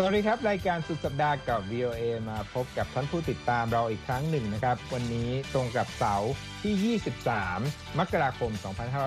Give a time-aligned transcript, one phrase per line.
[0.00, 6.32] สวัสดีครับ รายการสุดสัปดาห์กับ VOA มาพบกับท่านผู้ติดตามเราอีกครั้งหนึ่งนะครับ วันนี้ตรงกับเสาร์
[6.62, 6.96] ที่
[7.44, 8.50] 23 มกราคม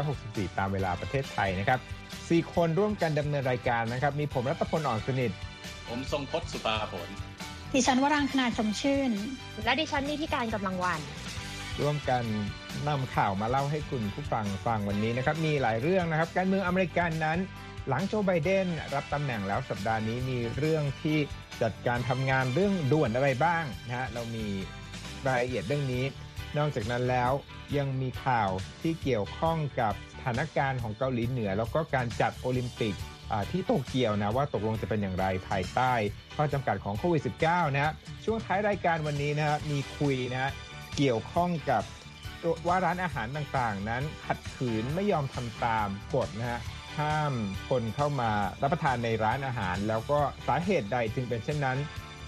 [0.02, 1.80] 2564 ตามเวลาประเทศไทยนะครับ
[2.30, 5.32] สี่คนร่วมกันดำเนินรายการนะครับ มีผมรัตพลอ่อนสนิท
[5.90, 7.10] ผมทรงพจน์สุภาผล
[7.74, 9.12] ดิฉันวรังคณาชมชื่น
[9.64, 11.02] และดิฉันนิธิการกำลังวัน
[11.82, 12.24] ร่วมกัน
[12.88, 17.40] นำข่าวมาเล่าให้คุณผู้ฟังฟังวันนี้นะครับ มีหลายเรื่องนะครับ การเมืองอเมริกันนั้น
[17.90, 21.18] หลังโจไบเดนรับตำแหน่งแล้วสัปดาห์นี้มีเรื่องที่
[21.62, 24.46] จัดการทำงานเรื่องด่วนอะไรบ้างนะฮะเรามี
[25.28, 26.06] รายละเอียดเรื่องนี้
[26.58, 27.32] นอกจากนั้นแล้ว
[27.78, 28.50] ยังมีข่าว
[28.82, 32.96] ที่เกี่ยวข้องกับสถานการณ์ของเกาหลีเหนือ แล้วก็การจัดโอลิมปิก
[33.52, 35.94] ที่โตเกียวนะว่าตกลงจะเป็นอย่างไรภายใต้
[36.36, 37.94] ข้อจำกัดของโควิด -19 นะฮะ
[38.26, 40.52] ช่วงท้ายรายการวันนี้นะฮะมีคุยนะฮะ
[40.98, 41.84] เกี่ยวข้องกับ
[42.68, 46.60] ว่าร้านอาหารต่างๆ นั้นขัดขืนไม่ยอมทำตามกฎนะฮะ
[46.98, 47.34] ห้าม
[47.70, 51.78] คนเข้ามารับประทานในร้านอาหาร แล้วก็สาเหตุใดจึงเป็นเช่นนั้น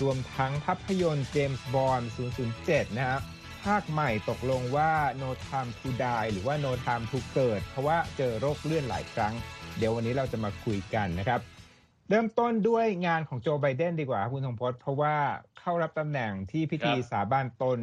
[0.02, 2.09] รวมทั้งภาพยนตร์เจมส์บอนด์
[2.53, 3.20] 007 นะฮะ
[3.66, 9.33] ภาคใหม่ตกลงว่า No Time to Die หรือว่า No Time to เกิด เพราะว่าเจอโรคเลื่อนหลายครั้ง
[9.78, 11.42] เดี๋ยววันนี้เราจะมาคุยกันนะครับ
[12.09, 15.16] เริ่มต้นด้วยงานของโจไบเดนดีกว่าคุณทงพจน์เพราะว่า
[15.59, 17.80] เข้ารับตำแหน่งที่พิธีสาบานตน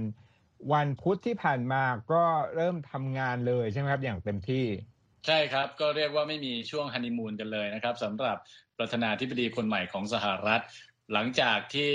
[0.73, 4.67] วันพุธที่ผ่านมาก็เริ่มทำงานเลยใช่ไหมครับอย่างเต็มที่
[5.27, 8.37] ใช่ครับ ก็เรียกว่าไม่มีช่วงฮันนีมูนกันเลยนะครับสำหรับ
[8.79, 10.63] ประธานาธิบดีคนใหม่ของสหรัฐ
[11.13, 11.93] หลังจากที่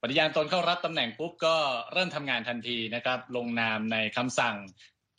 [0.00, 1.56] ปฏิญาณตนเข้ารับตำแหน่งปุ๊บก็
[1.92, 4.56] เริ่มทำงานทันทีนะครับ ลงนามในคำสั่ง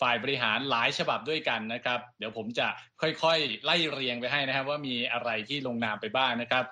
[0.02, 2.68] ฝ่ายบริหารหลายฉบับด้วยกันนะครับ เดี๋ยวผมจะ
[3.02, 6.66] ค่อยๆ ไล่เรียงไปให้นะครับ ว่ามีอะไรที่ลงนามไปบ้างนะครับ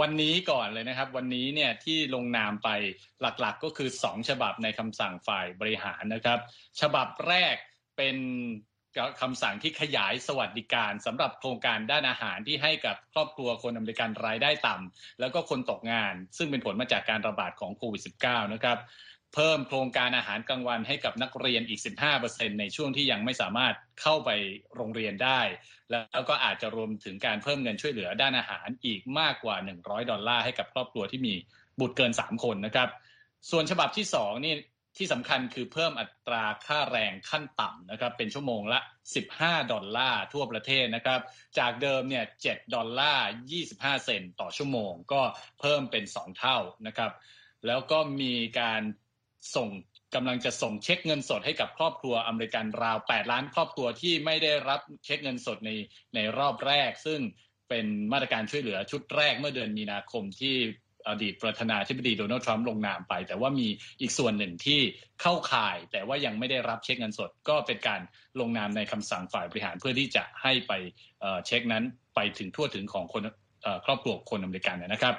[0.00, 2.68] วันนี้ก่อนเลยนะครับ วันนี้เนี่ยที่ลงนามไป
[3.20, 6.38] หลักๆ ก็คือ 2 ฉบับในคำสั่งฝ่ายบริหารนะครับ
[6.80, 7.54] ฉบับแรก
[7.96, 8.16] เป็น
[9.20, 18.78] คำสั่งที่ขยายสวัสดิการสำหรับโครงการด้านอาหารที่ให้กับครอบครัวคนอเมริกันรายได้ต่ำแล้วก็คนตกงาน ซึ่งเป็นผลมาจากการระบาดของโควิด -19 นะครับ
[19.34, 21.80] เพิ่มโครงการอาหารกลางวันให้กับนักเรียนอีก
[22.20, 24.30] 15%ในช่วงที่ยังไม่สามารถเข้าไป
[24.76, 25.40] โรงเรียนได้
[25.90, 31.34] แล้วก็อาจจะรวมถึงการเพิ่มเงินช่วยเหลือด้านอาหารอีกมากกว่า 100 ดอลลาร์ให้กับครอบครัวที่มี
[31.80, 32.88] บุตรเกิน 3 คนนะครับ
[33.50, 34.54] ส่วนฉบับที่ 2 นี่
[34.96, 38.80] ที่สำคัญคือเพิ่มอัตราค่าแรงขั้นต่ำนะครับเป็นชั่วโมงละ
[39.24, 41.20] 15 ดอลลาร์ทั่วประเทศนะครับ
[41.58, 43.26] จากเดิมเนี่ย7ดอลลาร์
[43.62, 45.22] 25 เซนต์ต่อชั่วโมง ก็
[45.60, 47.12] เพิ่มเป็น 2 เท่านะครับ
[47.66, 48.82] แล้วก็มีการ
[49.56, 49.68] ส่ง
[50.14, 55.70] กำลังจะส่งเช็คเงินสดให้กับครอบครัวอเมริกันราว 8 ล้านครอบครัวที่ไม่ได้รับเช็คเงินสดใน
[56.14, 57.20] ในรอบแรก ซึ่ง
[57.68, 60.56] เป็นมาตรการช่วยเหลือชุดแรกเมื่อเดือนมีนาคมที่
[61.08, 63.68] อดีตประธานาธิบดีโดนัลด์ทรัมป์ลงนามไป แต่ว่ามี
[64.00, 64.80] อีกส่วนหนึ่งที่
[65.20, 68.00] เข้าข่าย แต่ว่ายังไม่ได้รับเช็คเงินสด ก็เป็นการ
[68.40, 70.72] ลงนามในคำสั่งฝ่ายบริหารเพื่อที่จะให้ไป
[71.46, 73.22] เช็คนั้นไปถึงทั่วถึงของคน
[73.84, 75.14] ครอบครัวคนอเมริกันนะครับ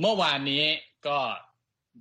[0.00, 0.64] เมื่อวานนี้
[1.06, 1.18] ก็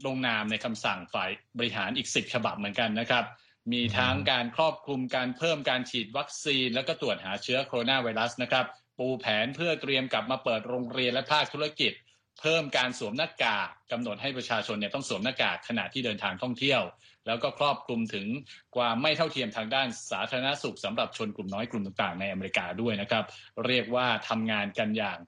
[0.05, 3.25] ลงนามในคำสั่งฝ่ายบริหารอีกสิบฉบับเหมือนกันนะครับ
[3.71, 8.65] มีทั้งการครอบคลุมการเพิ่มการฉีดวัคซีน แล้วก็ตรวจหาเชื้อโคโรนาไวรัสนะครับ
[8.97, 11.93] ปูแผนเพื่อเตรียมกลับมาเปิดโรงเรียนและภาคธุรกิจ
[12.39, 16.81] เพิ่มการสวมหน้ากากกำหนดให้ประชาชนเนี่ยต้องสวมหน้ากากขณะที่เดินทางท่องเที่ยว
[17.27, 18.27] แล้วก็ครอบคลุมถึง
[18.75, 23.23] ความไม่เท่าเทียมทางด้านสาธารณสุขสำหรับชนกลุ่มน้อยกลุ่มต่างๆในอเมริกาด้วยนะครับ
[23.67, 25.19] เรียกว่าทำงานกันอย่าง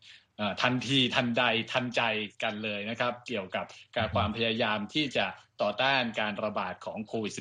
[0.62, 2.02] ทันทีทันใดทันใจ
[2.44, 5.26] กันเลยนะครับ เกี่ยวกับการความพยายามที่จะ
[5.62, 7.34] ต่อต้านการระบาดของโควิด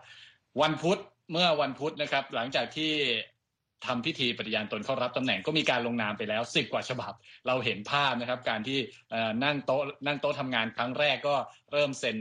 [0.00, 1.00] -19 วันพุธ
[1.32, 2.92] เมื่อวันพุธนะครับ หลังจากที่
[3.86, 7.12] ทำพิธีปฏิญาณตนเข้ารับตำแหน่งก็มีการลงนามไปแล้วสิบกว่าฉบับ
[7.46, 8.78] เราเห็นภาพนะครับ การที่
[9.44, 11.34] นั่งโต๊ะนั่งโต๊ะทำงานครั้งแรกก็
[11.72, 12.18] เริ่มเซ็น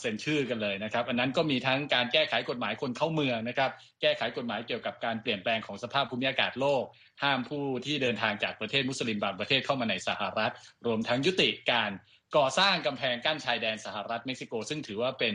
[0.00, 6.82] เซ็นชื่อกันเลยนะครับ อันนั้นก็มีทั้งการแก้ไขกฎหมายคนเข้าเมืองนะครับ แก้ไขกฎหมายเกี่ยวกับการเปลี่ยนแปลงของสภาพภูมิอากาศโลก
[7.22, 10.52] ห้ามผู้ที่เดินทางจากประเทศมุสลิมบางประเทศเข้ามาในสหรัฐ
[10.86, 11.90] รวมทั้งยุติการ
[12.36, 15.34] ก่อสร้างกำแพงกั้นชายแดนสหรัฐเม็กซิโก ซึ่งถือว่าเป็น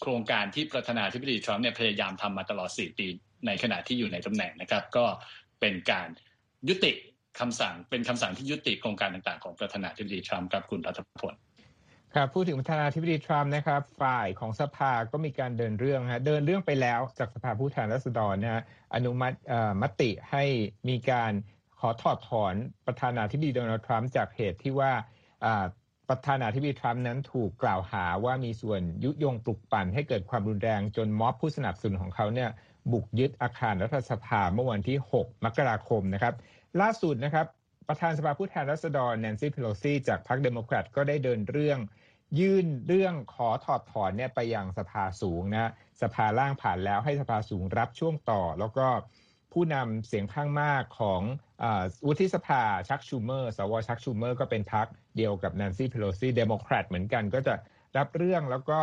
[0.00, 3.06] โครงการที่ประธานาธิบดีทรัมป์เนี่ยพยายามทำมาตลอด 4 ปี
[3.46, 5.04] ในขณะที่อยู่ในตำแหน่งนะครับ ก็
[5.60, 6.08] เป็นการ
[6.68, 6.92] ยุติ
[7.40, 11.34] คำสั่งเป็นคำสั่งที่ยุติโครงการต่างๆ ของประธานาธิบดีทรัมป์ครับคุณรัฐพล
[12.14, 18.62] ครับพูดถึงประธานาธิบดีทรัมป์นะครับ ฝ่ายของสภาก็มีการเดินเรื่องฮะเดินเรื่องไปแล้วจากสภาผู้แทนราษฎรนะฮะ
[18.94, 19.36] อนุมัติ
[19.82, 20.44] มติให้
[20.88, 21.32] มีการ
[21.80, 22.54] ขอถอดถอน
[22.86, 24.92] ประธานาธิบดีโดนัลด์ทรัมป์จากเหตุที่ว่า
[26.08, 32.50] ประธานาธิบดีทรัมป์นั้นถูกกล่าวหาว่ามีส่วนยุยงปลุกปั่นให้เกิดความรุนแรงจนม็อบผู้สนับสนุนของเขาเนี่ย
[32.92, 36.34] บุกยึดอาคารรัฐสภาเมื่อวันที่ 6 มกราคมนะครับ
[36.80, 37.46] ล่าสุดนะครับ
[37.88, 41.78] ประธานสภาผู้แทนราษฎรแนนซี่เพโลซีจากพรรคเดโมแครตก็ได้เดินเรื่อง
[42.38, 45.70] ยื่นเรื่องขอถอดถอนเนี่ยไปยังสภาสูงนะ
[46.02, 48.86] สภาล่างผ่านแล้วให้สภาสูงรับช่วงต่อ แล้วก็
[49.52, 51.20] ผู้นำเสียงข้างมากของ
[52.06, 57.54] วุฒิสภาชักชูเมอร์ สวชักชูเมอร์ก็เป็นพรรคเดียวกับแนนซี่เพโลซีเดโมแครตเหมือนกัน ก็จะ
[57.96, 58.80] รับเรื่องแล้วก็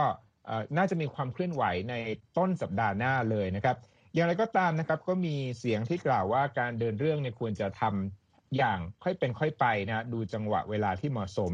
[0.77, 1.93] น่าจะมีความเคลื่อนไหวใน
[2.37, 3.77] ต้นสัปดาห์หน้าเลยนะครับ
[4.13, 11.51] อย่างไรก็ตามนะครับก็มีเสียงที่กล่าวว่าการเดินเรื่องเนี่ยควรจะทำอย่างค่อยเป็นค่อยไปนะดูจังหวะเวลาที่เหมาะสม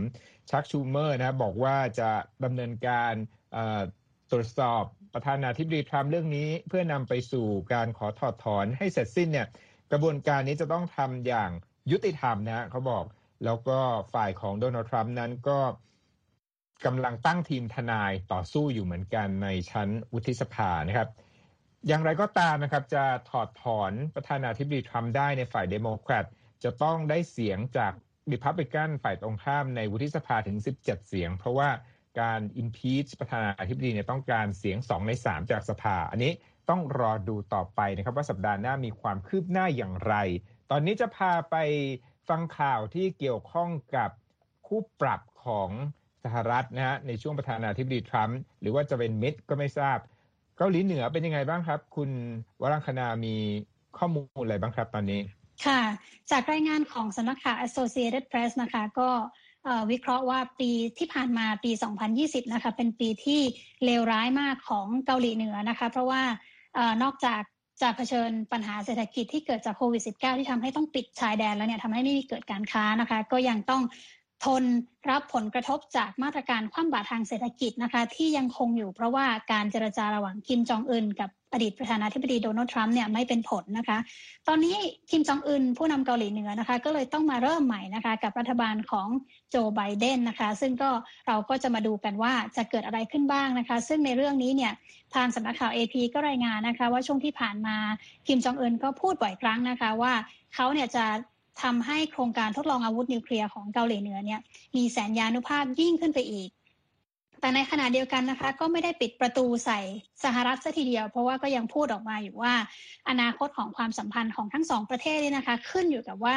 [0.49, 2.09] ชักชูเมอร์นะบอกว่าจะ
[2.43, 3.13] ดำเนินการ
[4.31, 4.83] ตรวจสอบ
[5.13, 9.47] ประธานาธิบดีทรัมป์เรื่องนี้ เพื่อนำไปสู่การขอถอดถอนให้เสร็จสิ้นเนี่ย
[9.91, 11.51] กระบวนการนี้จะต้องทำอย่าง
[11.91, 13.03] ยุติธรรมนะเขาบอก
[13.45, 13.79] แล้วก็
[14.13, 15.59] ฝ่ายของโดนัลด์ทรัมป์นั้นก็
[16.85, 21.09] กำลังตั้งทีมทนายต่อสู้อยู่เหมือนกันในชั้นวุฒิสภานะครับ
[21.87, 26.25] อย่างไรก็ตามนะครับจะถอดถอนประธานาธิบดีทรัมป์ได้ในฝ่ายเดโมแครต
[26.63, 27.93] จะต้องได้เสียงจาก
[28.31, 31.69] ริพับลิกันฝ่ายตรงข้ามในวุฒิสภาถึง 17 เสียง เพราะว่า
[32.21, 36.31] การ impeach ประธานาธิบดีเนี่ยต้องการเสียง 2 ใน 3 จากสภา อันนี้
[36.69, 40.15] ต้องรอดูต่อไปนะครับว่าสัปดาห์หน้ามีความคืบหน้าอย่างไร
[40.71, 41.55] ตอนนี้จะพาไป
[42.29, 44.09] ฟังข่าวที่เกี่ยวข้องกับ
[44.67, 45.69] คู่ปรับของ
[46.23, 49.97] สหรัฐนะฮะในช่วงประธานาธิบดีทรัมป์หรือว่าจะเป็นมิดก็ไม่ทราบ
[50.57, 52.09] เกาหลีเหนือเป็นยังไงบ้างครับ คุณ
[52.61, 53.35] วรังคณามี
[53.97, 55.21] ข้อมูลอะไรบ้างครับตอนนี้
[55.65, 55.81] ค่ะ
[56.31, 59.09] จากรายงานของสำนักข่าว Associated Press นะคะ ก็
[59.91, 61.71] วิเคราะห์ว่าปีที่ผ่านมาปี
[62.13, 63.41] 2020 นะคะ เป็นปีที่
[63.85, 66.23] เลวร้ายมากของเกาหลีเหนือนะคะ เพราะว่า
[67.03, 67.41] นอกจาก
[67.81, 73.81] จะเผชิญปัญหาเศรษฐกิจที่เกิดจากโควิด -19 ที่ทำให้ต้องปิดชายแดนแล้วเนี่ยทำให้ไม่มีเกิดการค้านะคะ ก็ยังต้อง
[74.45, 74.63] ทน
[75.09, 83.97] รับผลกระทบจากมาตรการคว่ำบาตรทางเศรษฐกิจนะคะที่ยังคงอยู่เพราะว่าการเจรจาระหว่างคิมจองอึนกับอดีตประธานาธิบดีโดนัลด์ทรัมป์เนี่ยไม่เป็นผลนะคะ
[84.47, 84.75] ตอนนี้
[85.09, 89.07] คิมจองอึนผู้นำเกาหลีเหนือนะคะ ก็เลยต้องมาเริ่มใหม่นะคะ กับรัฐบาลของ
[89.49, 90.89] โจไบเดนนะคะ ซึ่งก็
[91.27, 94.73] เราก็จะมาดูกันว่าจะเกิดอะไรขึ้นบ้างนะคะ ซึ่งในเรื่องนี้เนี่ย
[95.15, 97.75] ทางสำนักข่าว AP ก็รายงานนะคะ ว่าช่วงที่ผ่านมา
[98.27, 100.13] คิมจองอึนก็พูดบ่อยครั้งนะคะว่า
[100.55, 101.05] เขาเนี่ยจะ
[101.63, 104.41] ทำให้โครงการทดลองอาวุธนิวเคลียร์ของเกาหลีเหนือเนี่ย
[104.75, 106.49] มีแสนยานุภาพยิ่งขึ้นไปอีก
[107.41, 109.79] แต่ในขณะเดียวกันนะคะ ก็ไม่ได้ปิดประตูใส่
[110.23, 112.53] สหรัฐซะทีเดียว เพราะว่าก็ยังพูดออกมาอยู่ว่า
[113.09, 116.35] อนาคตของความสัมพันธ์ของทั้งสองประเทศนี่นะคะ ขึ้นอยู่กับว่า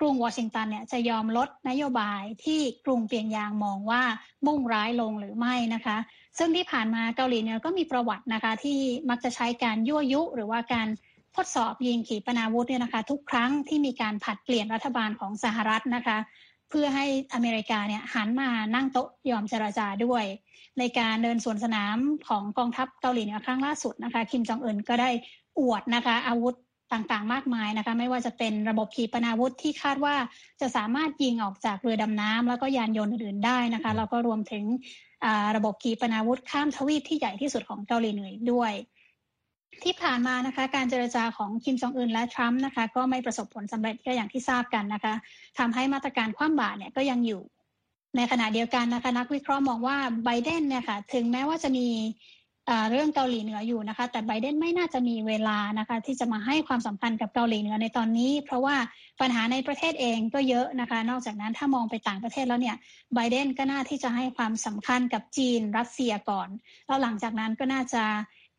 [0.00, 4.02] กรุงวอชิงตันเนี่ยจะยอมลดนโยบายที่กรุงเปียงยางมองว่า
[4.46, 5.96] มุ่งร้ายลงหรือไม่นะคะ
[6.38, 8.78] ซึ่งที่ผ่านมาเกาหลีเหนือก็มีประวัตินะคะ ที่
[9.10, 10.88] มักจะใช้การยั่วยุหรือว่าการ
[11.36, 16.18] ทดสอบยิงขีปนาวุธเนี่ยนะคะ ทุกครั้งที่มีการผัดเปลี่ยนรัฐบาลของสหรัฐนะคะ
[16.70, 20.24] เพื่อให้อเมริกาเนี่ยหันมานั่งโต๊ะยอมเจราจาด้วย
[20.78, 21.96] ในการเดินสวนสนาม
[22.28, 25.10] ของกองทัพเกาหลีเหนือครั้งล่าสุดนะคะ คิมจองอึนก็ได้
[25.58, 26.54] อวดนะคะ อาวุธ
[26.92, 30.14] ต่างๆ มากมายนะคะ ไม่ว่าจะเป็นระบบขีปนาวุธที่คาดว่า
[30.60, 34.64] จะสามารถยิงออกจากเรือดำน้ำแล้วก็ยานยนต์อื่นๆได้นะคะแล้วก็รวมถึง
[35.56, 38.72] ระบบขีปนาวุธข้ามทวีปที่ใหญ่ที่สุดของเกาหลีเหนือด้วย
[39.84, 45.14] ที่ผ่านมานะคะการเจรจาของคิมจองอึนและทรัมป์นะคะก็ไม่ประสบผลสำเร็จก็อย่างที่ทราบกันนะคะ
[45.58, 47.42] ทำให้มาตรการคว่ำบาตรเนี่ยก็ยังอยู่
[48.16, 51.86] ในขณะเดียวกันนะคะนักวิเคราะห์มองว่าไบเดนเนี่ยค่ะถึงแม้ว่าจะมี
[52.90, 58.76] เรื่องเกาหลีเหนืออยู่นะคะ แต่ไบเดนไม่น่าจะมีเวลานะคะที่จะมาให้ความสำคัญกับเกาหลีเหนือในตอนนี้ เพราะว่า
[59.20, 62.76] ปัญหาในประเทศเองก็เยอะนะคะ นอกจากนั้นถ้ามองไปต่างประเทศแล้วเนี่ย
[63.14, 66.48] ไบเดนก็น่าที่จะให้ความสำคัญกับจีนรัสเซียก่อน
[66.86, 68.04] แล้วหลังจากนั้นก็น่าจะ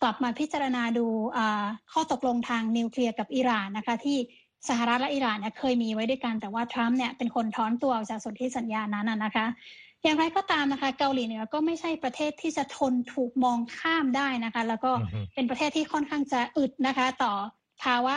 [0.01, 1.05] กลับมาพิจารณาดู
[1.91, 4.17] ข้อตกลงทางนิวเคลียร์กับอิหร่านนะคะ ที่
[4.69, 9.45] สหรัฐและอิหร่านเนี่ยเคยมีไว้ด้วยกันแต่ว่าทรัมป์เนี่ยเป็นคนถอนตัวออกจากสนธิสัญญานั้นนะคะ
[10.03, 14.91] อย่างไรก็ตามนะคะ เกาหลีเหนือก็ไม่ใช่ประเทศที่จะทนถูกมองข้ามได้นะคะ แล้วก็
[15.33, 17.33] เป็นประเทศที่ค่อนข้างจะอึดนะคะ ต่อ
[17.83, 18.15] ภาวะ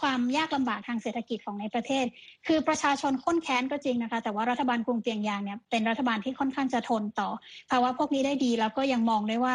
[0.00, 2.04] ความยากลำบากทางเศรษฐกิจของในประเทศ
[2.46, 7.28] คือประชาชนข้นแค้นก็จริงนะคะ แต่ว่ารัฐบาลกรุงเปียงยางเนี่ยเป็นรัฐบาลที่ค่อนข้างจะทนต่อ
[7.70, 9.54] ภาวะพวกนี้ได้ดี แล้วก็ยังมองได้ว่า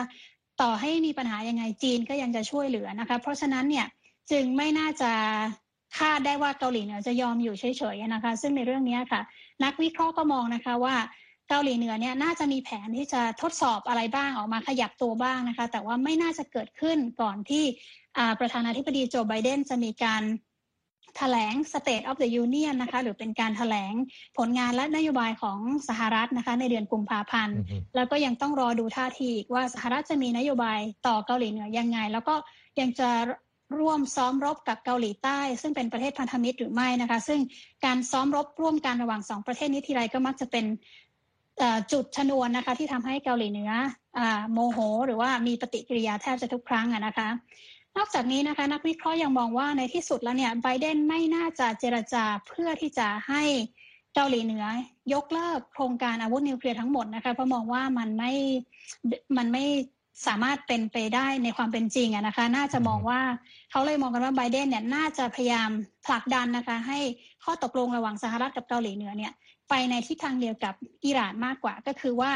[0.61, 3.85] ต่อให้มีปัญหายังไงจีนก็ยังจะช่วยเหลือนะคะเพราะฉะนั้นเนี่ย
[4.31, 5.11] จึงไม่น่าจะ
[5.97, 9.21] คาดได้ว่าเกาหลีเหนือจะยอมอยู่เฉยๆนะคะ ซึ่งในเรื่องนี้ค่ะ
[9.63, 10.95] นักวิเคราะห์ก็มองนะคะว่า
[11.49, 17.63] เกาหลีเหนือเนี่ยน่าจะมีแผนที่จะทดสอบอะไรบ้างออกมาขยับตัวบ้างนะคะ แต่ว่าไม่น่าจะเกิดขึ้นก่อนที่
[18.39, 20.23] ประธานาธิบดีโจไบเดนจะมีการ
[21.15, 23.93] แถลง State of the Union นะคะหรือเป็นการแถลง
[24.37, 25.59] ผลงานและนโยบายของ
[25.89, 27.57] สหรัฐนะคะในเดือนกุมภาพันธ์
[27.95, 32.35] แล้วก็ยังต้องรอดูท่าทีว่าสหรัฐจะมีนโยบายต่อเกาหลีเหนือยังไง แล้วก็
[32.79, 33.09] ยังจะ
[33.79, 37.39] ร่วมซ้อมรบกับเกาหลีใต้ ซึ่งเป็นประเทศพันธมิตรหรือไม่นะคะ ซึ่ง
[37.85, 40.65] การซ้อมรบร่วมกันระหว่างสองประเทศนี้ทีไรก็มักจะเป็น
[41.91, 43.71] จุดชนวนนะคะที่ทำให้เกาหลีเหนือ
[44.51, 47.29] โมโห หรือว่ามีปฏิกิริยาแทบจะทุกครั้งนะคะ
[47.97, 53.43] นอกจากนี้นะคะนักวิเคราะห์ยังมองว่าในที่สุดแล้วเนี่ยไบเดนไม่น่าจะเจรจาเพื่อที่จะให้
[54.15, 54.65] เกาหลีเหนือ
[55.13, 58.33] ยกเลิกโครงการอาวุธนิวเคลียร์ทั้งหมดนะคะเพราะมองว่ามันไม่
[59.37, 59.65] มันไม่
[60.27, 63.21] สามารถเป็นไปได้ในความเป็นจริงนะคะ น่าจะมองว่า
[63.71, 65.69] เขาเลยมองกันว่าไบเดนเนี่ยน่าจะพยายาม
[66.05, 66.99] ผลักดันนะคะ ให้
[67.43, 69.33] ข้อตกลงระหว่างสหรัฐกับเกาหลีเหนือเนี่ย
[69.69, 70.73] ไปในทิศทางเดียวกับ
[71.05, 72.31] อิหร่านมากกว่าก็คือว่า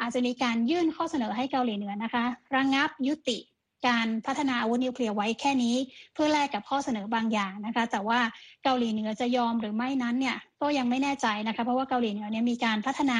[0.00, 3.38] อาจจะมีการยื่นข้อเสนอให้เกาหลีเหนือนะคะ ระงงับยุติ
[3.88, 5.76] การพัฒนาอาวุธนิวเคลียร์ไว้แค่นี้
[6.14, 8.20] เพื่อแลกกับข้อเสนอบางอย่างนะคะ แต่ว่า
[8.64, 13.18] เกาหลีเหนือจะยอมหรือไม่นั้นเนี่ยก็ยังไม่แน่ใจนะคะ เพราะว่าเกาหลีเหนือเนี่ยมีการพัฒนา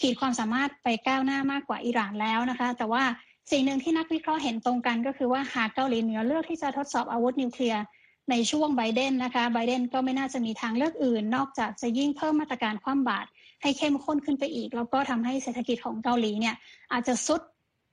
[0.00, 3.02] ขีดความสามารถไปก้าวหน้ามากกว่าอิหร่านแล้วนะคะ แต่ว่า
[3.50, 7.82] สิ่งหนึ่งที่นักวิเคราะห์เห็นตรงกันก็คือว่าหากเกาหลีเหนือเลือกที่จะทดสอบอาวุธนิวเคลียร์
[8.30, 13.28] ในช่วงไบเดนนะคะไบเดนก็ไม่น่าจะมีทางเลือกอื่น นอกจากจะยิ่งเพิ่มมาตรการคว่ำบาตร
[13.62, 16.54] ให้เข้มข้นขึ้นไปอีก แล้วก็ทำให้เศรษฐกิจของเกาหลีเนี่ย
[16.92, 17.40] อาจจะซุด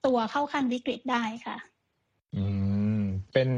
[0.06, 1.56] ตัวเข้าขั้นวิกฤตได้ค่ะ
[2.36, 2.44] อื
[3.02, 3.02] ม
[3.34, 3.50] เป็น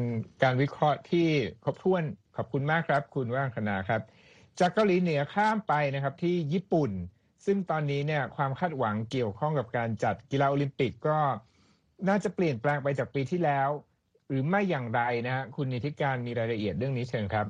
[0.44, 1.28] การวิเคราะห์ที่
[1.64, 2.04] ครบถ้วน
[2.36, 4.02] ขอบคุณมากครับ คุณว่างคณาครับ
[4.60, 6.92] จากเกาหลีเหนือข้ามไปนะครับที่ญี่ปุ่น
[7.46, 11.18] ซึ่งตอนนี้เนี่ยความคาดหวังเกี่ยวข้องกับการจัดกีฬาโอลิมปิกก็
[12.08, 13.70] น่าจะเปลี่ยนแปลงไปจากปีที่แล้ว
[14.28, 17.48] หรือไม่อย่างไรนะฮะคุณนิติการมีรายละเอียดเรื่องนี้เชิญครับ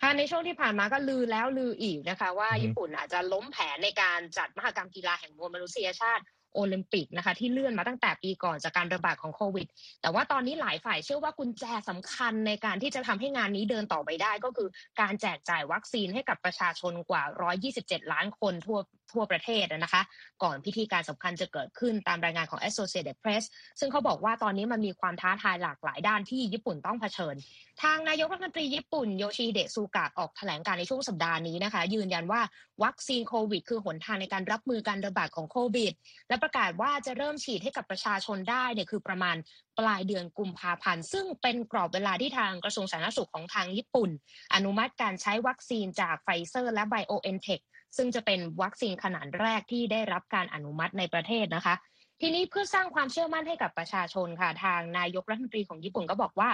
[0.00, 9.66] ค่ะในช่วงที่ผ่านมาก็ลือแล้วลืออีกนะคะ ว่าญี่ปุ่นอาจจะล้มแผนในการจัดมหกรรมกีฬาแห่งมวลมนุษยชาติ โอลิมปิกนะคะ ที่เลื่อนมาตั้งแต่ปีก่อนจากการระบาดของโควิด
[10.00, 14.68] แต่ว่าตอนนี้หลายฝ่ายเชื่อว่ากุญแจสำคัญในการที่จะทำให้งานนี้เดินต่อไปได้ ก็คือ
[15.00, 17.22] การแจกจ่ายวัคซีนให้กับประชาชนกว่า
[17.68, 18.78] 127 ล้านคนทั่ว
[19.12, 20.02] ทั่วประเทศนะคะ
[20.42, 23.44] ก่อนพิธีการสำคัญจะเกิดขึ้นตามรายงานของ Associated Press
[23.80, 27.34] ซึ่งเขาบอกว่าตอนนี้มันมีความท้าทายหลากหลายด้านที่ญี่ปุ่นต้องเผชิญ
[27.82, 32.40] ทางนายกรัฐมนตรีญี่ปุ่นโยชิเดะซูกะออกแถลงการในช่วงสัปดาห์นี้นะคะ ยืนยันว่า
[32.84, 35.92] วัคซีนโควิด คือหนทางในการรับมือการระบาดของโควิด
[36.28, 39.36] และประกาศว่าจะเริ่มฉีดให้กับประชาชนได้เนี่ยคือประมาณ
[39.78, 44.10] ปลายเดือนกุมภาพันธ์ ซึ่งเป็นกรอบเวลาที่ทางกระทรวงสาธารณสุขของทางญี่ปุ่น
[44.54, 47.60] อนุมัติการใช้วัคซีนจากไฟเซอร์และไบโอเอ็นเทค
[47.96, 51.74] ซึ่งจะเป็นวัคซีนขนานแรกที่ได้รับการอนุมัติในประเทศนะคะ
[52.20, 56.50] ทีนี้เพื่อสร้างความเชื่อมั่นให้กับประชาชนค่ะ ทางนายกรัฐมนตรีของญี่ปุ่นก็บอกว่า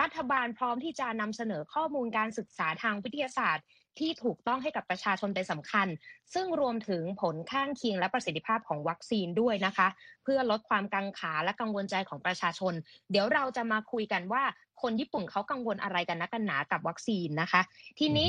[0.00, 3.64] รัฐบาลพร้อมที่จะนำเสนอข้อมูลการศึกษาทางวิทยาศาสตร์
[3.98, 5.88] ที่ถูกต้องให้กับประชาชนเป็นสำคัญ
[6.34, 9.88] ซึ่งรวมถึงผลข้างเคียงและประสิทธิภาพของวัคซีนด้วยนะคะ
[10.24, 12.72] เพื่อลดความกังขาและกังวลใจของประชาชน
[13.10, 14.42] เดี๋ยวเราจะมาคุยกันว่า
[14.82, 17.60] คนญี่ปุ่นเขากังวลอะไรกันนักกันหนากับวัคซีนนะคะ
[17.98, 18.28] ทีนี้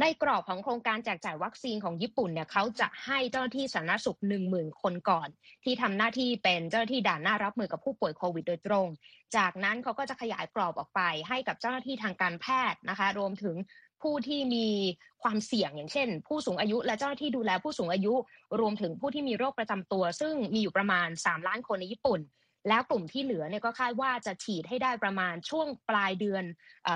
[0.00, 5.28] ในกรอบของโครงการแจกจ่ายวัคซีนของญี่ปุ่นเนี่ยเขาจะให้เจ้าหน้าที่สาธารณสุขหนึ่งหมื่นคนก่อน
[5.64, 8.88] ที่ทำหน้าที่เป็นเจ้าหน้าที่ด่านหน้ารับมือกับผู้ป่วยโควิดโดยตรง
[9.36, 13.56] จากนั้นเขาก็จะขยายกรอบออกไป ให้กับเจ้าหน้าที่ทางการแพทย์นะคะ รวมถึง
[14.02, 14.68] ผู้ที่มี
[15.22, 18.14] ความเสี่ยงอย่างเช่น ผู้สูงอายุและเจ้าหน้าที่ดูแลผู้สูงอายุ
[18.60, 22.20] รวมถึงผู้ที่มีโรคประจำตัว ซึ่งมีอยู่ประมาณ 3 ล้านคนในญี่ปุ่น
[22.68, 26.44] แล้วกลุ่มที่เหลือเนี่ยก็คาดว่าจะฉีดให้ได้ประมาณช่วงปลายเดือน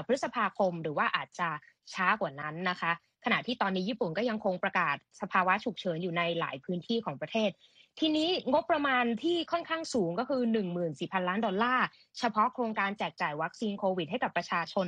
[0.07, 1.49] พฤษภาคม หรือว่าอาจจะ
[1.95, 2.93] ช้ากว่านั้นนะคะ
[3.25, 7.51] ขณะที่ตอนนี้ญี่ปุ่นก็ยังคงประกาศสภาวะฉุกเฉินอยู่ในหลายพื้นที่ของประเทศ
[8.01, 10.43] ทีนี้งบประมาณที่ค่อนข้างสูงก็คือ
[10.85, 11.87] 14,000 ล้านดอลลาร์
[12.19, 14.87] เฉพาะโครงการแจกจ่ายวัคซีนโควิด ให้กับประชาชน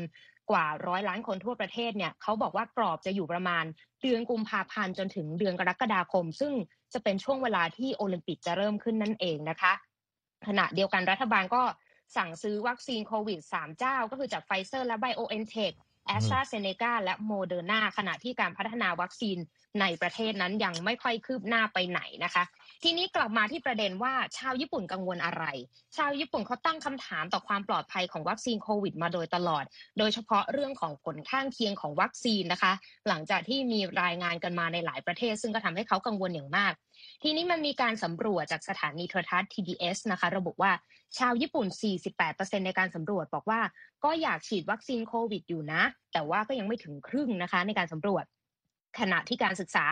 [0.50, 3.64] กว่าร้อยล้านคนทั่วประเทศเนี่ยเขาบอกว่ากรอบจะอยู่ประมาณ
[4.02, 6.52] เดือนกุมภาพันธ์จนถึงเดือนกรกฎาคม ซึ่ง
[6.92, 9.72] จะเป็นช่วงเวลาที่โอลิมปิกจะเริ่มขึ้นนั่นเองนะคะ
[10.48, 11.62] ขณะเดียวกันรัฐบาลก็
[12.16, 15.72] สั่งซื้อวัคซีนโควิด 3 เจ้า ก็คือจากไฟเซอร์และไบโอเอ็นเทค
[16.06, 19.38] แอสตราเซเนกาและโมเดอร์นาขณะที่การพัฒนาวัคซีน
[19.80, 22.44] ในประเทศนั้นยังไม่ค่อยคืบหน้าไปไหนนะคะ
[22.82, 25.44] ทีนี้กลับมาที่ประเด็นว่าชาวญี่ปุ่นกังวลอะไร
[25.96, 29.64] ชาวญี่ปุ่นเขาตั้งคำถามต่อความปลอดภัยของวัคซีนโควิดมาโดยตลอด
[29.98, 32.72] โดยเฉพาะเรื่องของผลข้างเคียงของวัคซีนนะคะ
[33.08, 36.72] หลังจากที่มีรายงานกันมาในหลายประเทศ ซึ่งก็ทำให้เขากังวลอย่างมาก
[37.22, 40.72] ทีนี้มันมีการสำรวจจากสถานีโทรทัศน์ TBS นะคะ ระบุว่า
[41.18, 41.66] ชาวญี่ปุ่น
[42.16, 43.60] 48%ในการสำรวจบอกว่า
[44.04, 45.82] ก็อยากฉีดวัคซีนโควิดอยู่นะ
[46.12, 48.24] แต่ว่าก็ยังไม่ถึงครึ่งนะคะ ในการสำรวจ
[48.98, 49.86] ขณะที่การศึกษา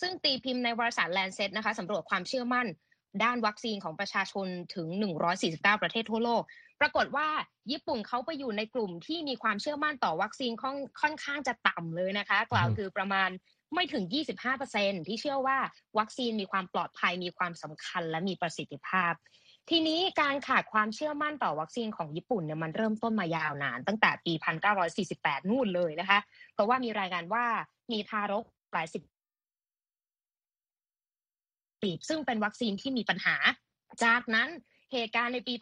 [0.00, 2.66] ซึ่งตีพิมพ์ในวารสารแลนเซตนะคะสำรวจความเชื่อมั่น
[3.22, 4.88] ด้านวัคซีนของประชาชนถึง
[5.36, 6.42] 149 ประเทศทั่วโลก
[6.80, 7.28] ปรากฏว่า
[7.70, 13.30] ญี่ปุ่นเขาไปอยู่ในกลุ่มที่มีความเชื่อมั่นต่อวัคซีนค่อนค่อนข้างจะต่ำเลยนะคะ กล่าวคือประมาณ
[13.74, 14.04] ไม่ถึง
[14.56, 15.58] 25%ที่เชื่อว่า
[15.98, 19.12] วัคซีนมีความปลอดภัยมีความสำคัญและมีประสิทธิภาพ
[19.70, 24.32] ทีนี้การขาดความเชื่อมั่นต่อวัคซีนของญี่ปุ่นเนี่ยมันเริ่มต้นมายาวนาน ตั้งแต่ปี
[24.90, 26.18] 1948 นู่นเลยนะคะ
[26.54, 27.44] เพราะว่ามีรายงานว่า
[27.92, 29.02] มีทารกหลายสิบ
[31.82, 33.36] ปีซึ่งเป็นวัคซีนที่มีปัญหา
[34.04, 34.48] จากนั้น
[34.92, 35.54] เหตุการณ์ในปี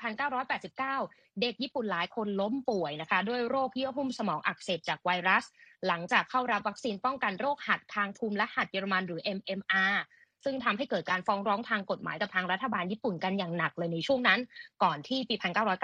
[0.47, 5.45] 1989 เด็กญี่ปุ่นหลายคนล้มป่วยนะคะ ด้วยโรคเยื่อหุ้มสมองอักเสบจากไวรัส
[5.87, 9.95] หลังจากเข้ารับวัคซีนป้องกันโรคหัดทางภูมิและหัดเยอรมันหรือ MMR
[10.45, 14.41] ซึ่งทำให้เกิดการฟ้องร้องทางกฎหมายกับทางรัฐบาลญี่ปุ่นกันอย่างหนักเลยในช่วงนั้น
[14.83, 15.35] ก่อนที่ปี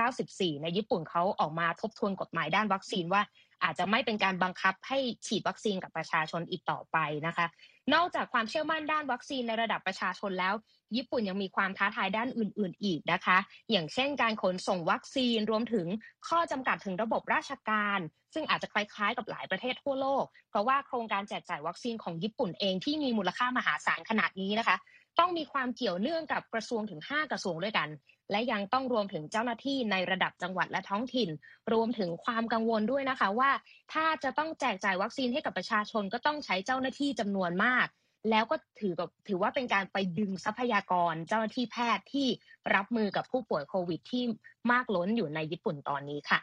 [0.07, 3.23] 1994 ในญี่ปุ่นเขาออกมาทบทวนกฎหมายด้านวัคซีนว่า
[3.63, 6.97] อาจจะไม่เป็นการบังคับให้ฉีดวัคซีนกับประชาชนอีกต่อไป
[7.27, 7.47] นะคะ
[7.95, 10.55] นอกจากความเชื่อมั่นด้านวัคซีนในระดับประชาชนแล้ว
[10.97, 13.39] ญี่ปุ่นยังมีความท้าทายด้านอื่น ๆ อีกนะคะ
[13.71, 15.87] อย่างเช่นการขนส่งวัคซีนรวมถึง
[16.29, 17.99] ข้อจำกัดถึงระบบราชการ
[18.35, 24.77] ซึ่งอาจจะคล้าย ๆ กับหลายประเทศทั่วโลก เพราะว่าโครงการแจกจ่ายวัคซีนของญี่ปุ่นเองที่มีมูลค่ามหาศาลขนาดนี้นะคะ
[25.19, 27.89] ต้องมีความเกี่ยวเนื่องกับกระทรวงถึง 5 กระทรวงด้วยกัน
[28.31, 31.31] และยังต้องรวมถึงเจ้าหน้าที่ในระดับจังหวัดและท้องถิ่น
[31.73, 33.51] รวมถึงความกังวลด้วยนะคะว่า
[33.93, 37.87] ถ้าจะต้องแจกจ่ายวัคซีนให้กับประชาชนก็ต้องใช้เจ้าหน้าที่จำนวนมาก
[38.31, 42.27] แล้วก็ถือกับถือว่าเป็นการไปดึงทรัพยากร เจ้าหน้าที่แพทย์ที่
[42.75, 44.25] รับมือกับผู้ป่วยโควิด ที่
[44.73, 46.41] มากล้นอยู่ในญี่ปุ่นตอนนี้ค่ะ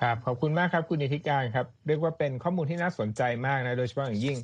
[0.00, 4.36] ครับขอบคุณมากครับคุณนิติการครับเรียกว่าเป็นข้อมูลที่น่าสนใจมากนะโดยเฉพาะอย่างยิ่ง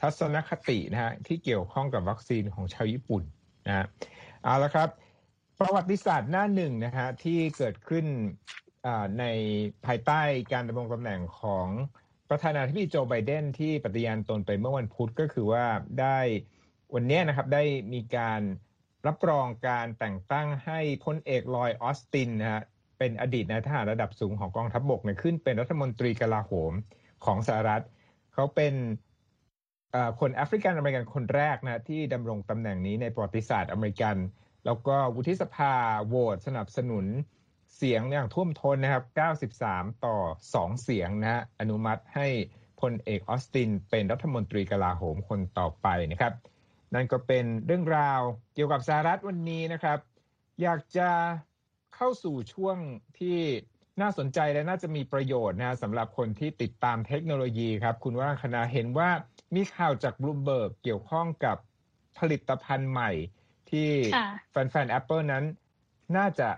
[0.00, 3.22] ทัศนคตินะฮะที่เกี่ยวข้องกับวัคซีนของชาวญี่ปุ่น
[3.66, 3.86] นะฮะ
[4.44, 4.88] เอาละครับ
[5.58, 8.06] ประวัติศาสตร์หน้าหนึ่งนะฮะที่เกิดขึ้น
[9.18, 9.24] ใน
[9.86, 10.20] ภายใต้
[10.52, 11.68] การดำรงตำแหน่งของ
[12.30, 15.64] ประธานาธิบดีโจไบเดนที่ปฏิญาณตนไปเมื่อวันพุธก็คือว่า
[16.00, 16.18] ได้
[16.94, 18.40] วันนี้นะครับได้มีการ
[19.06, 22.62] รับรองการแต่งตั้งให้พลเอกลอยออสตินนะฮะ
[22.98, 26.72] เป็นอดีตนายทหารระดับสูงของกองทัพบกเนี่ยขึ้นเป็นรัฐมนตรีกลาโหม
[27.24, 27.82] ของสหรัฐ
[28.34, 28.74] เขาเป็น
[30.20, 34.16] คนแอฟริกันอเมริกันคนแรกนะที่ดำรงตำแหน่งนี้ในประวัติศาสตร์อเมริกัน
[34.64, 35.74] แล้วก็วุฒิสภา
[36.06, 37.06] โหวตสนับสนุน
[37.76, 39.04] เสียงอย่างท่วมท้นนะครับ
[39.56, 40.16] 93 ต่อ
[40.54, 42.26] 2 เสียงนะฮะอนุมัติให้
[42.80, 46.34] พลเอกออสตินเป็นรัฐมนตรีกลาโหมคนต่อไปนะครับ
[46.94, 48.20] นั่นก็เป็นเรื่องราว
[48.54, 49.98] เกี่ยวกับสหรัฐวันนี้นะครับ
[50.62, 51.10] อยากจะ
[51.94, 52.76] เข้าสู่ช่วง
[53.18, 53.38] ที่
[54.02, 59.10] น่าสนใจและน่าจะมีประโยชน์นะสำหรับคนที่ติดตามเทคโนโลยีครับ คุณว่างคณาเห็นว่า
[59.54, 61.56] มีข่าวจากบลูเบิร์กเกี่ยวข้องกับ
[62.18, 63.10] ผลิตภัณฑ์ใหม่
[63.70, 63.88] ที่
[64.50, 65.44] แฟนๆ Apple นั้น
[66.16, 66.48] น่าจะ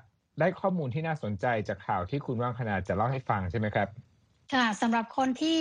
[0.41, 3.89] ได้ข้อมูลที่น่าสนใจจากข่าวที่คุณว่างคณาจะเล่าให้ฟังใช่ไหมครับ
[4.53, 5.59] ค่ะสำหรับคนที่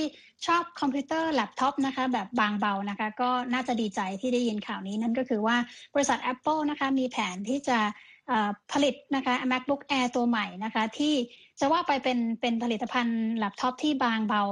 [0.47, 5.57] ชอบคอมพิวเตอร์แล็ปท็อปนะคะแบบบางเบานะคะ ก็น่าจะดีใจที่ได้ยินข่าวนี้นั่นก็คือว่า
[5.93, 7.77] บริษัท Apple นะคะมีแผนที่จะ
[8.71, 11.13] ผลิตนะคะ MacBook Air ตัวใหม่นะคะที่
[11.59, 14.43] จะว่าไปเป็นเป็นผลิตภัณฑ์แล็ปท็อปที่บางเบา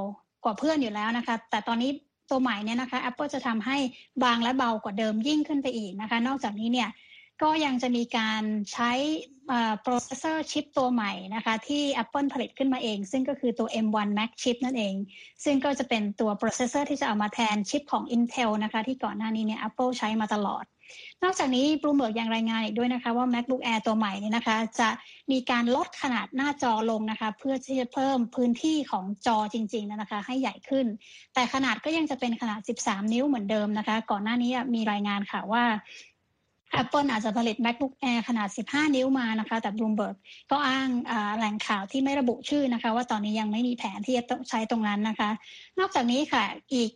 [0.43, 1.91] กว่าเพื่อนอยู่แล้วนะคะ แต่ตอนนี้
[2.29, 3.77] ตัวใหม่เนี่ยนะคะ Apple จะทำให้
[4.23, 6.89] บางและเบากว่าเดิมยิ่งขึ้นไปอีกนะคะ นอกจากนี้เนี่ย
[7.41, 8.91] ก็ยังจะมีการใช้
[9.86, 14.95] processor ชิปตัวใหม่นะคะที่ Apple ผลิตขึ้นมาเอง ซึ่งก็คือตัว M1 Max chip นั่นเอง
[15.43, 20.65] ซึ่งก็จะเป็นตัว processor ที่จะเอามาแทนชิปของ Intel นะคะที่ก่อนหน้านี้เนี่ย Apple ใช้มาตลอด
[21.23, 24.89] นอกจากนี้บลูเบิร์กยังรายงานอีกด้วยนะคะว่า MacBook Air ตัวใหม่เนี่ยนะคะ จะ
[25.32, 30.86] มีการลดขนาดหน้าจอลงนะคะเพื่อที่จะเพิ่มพื้นที่ของจอจริงๆนะคะ ให้ใหญ่ขึ้น
[31.34, 35.63] แต่ขนาดก็ยังจะเป็นขนาด 13 นิ้วเหมือนเดิมนะคะ ก่อนหน้านี้มีรายงานค่ะว่า
[36.82, 40.15] Apple อาจจะผลิต MacBook Air ขนาด 15 นิ้วมานะคะ แต่ Bloomberg
[40.51, 40.89] ก็อ้าง
[41.38, 45.29] แหล่งข่าวที่ไม่ระบุชื่อนะคะ ว่าตอนนี้ยังไม่มีแผนที่จะใช้ตรงนั้นนะคะ
[45.79, 46.89] นอกจากนี้ค่ะอีก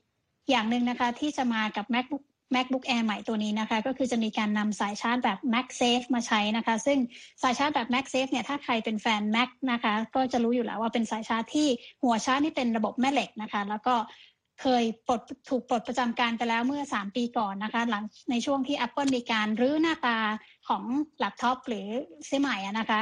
[0.49, 2.23] อย่างหนึ่งนะคะที่จะมากับ MacBook
[2.55, 6.97] MacBook Air ใหม่ตัวนี้นะคะ ก็คือจะมีการนำสายชาร์จแบบ MagSafe มาใช้นะคะ ซึ่ง
[7.41, 11.67] สายชาร์จแบบ MagSafe เนี่ยถ้าใครเป็นแฟน Mac นะคะ ก็จะรู้อยู่แล้วว่าเป็นสายชาร์จที่
[12.03, 13.95] หัวชาร์จนี่เป็นระบบแม่เหล็กนะคะ แล้วก็
[14.61, 20.17] เคยปลดถูกปลดประจำการไปแล้วเมื่อ 3 ปีก่อนนะคะ หลังในช่วงที่ Apple มีการรื้อหน้าตา
[20.67, 20.83] ของ
[21.19, 21.87] แล็ปท็อปหรือ
[22.25, 23.01] เสื้อใหม่นะคะ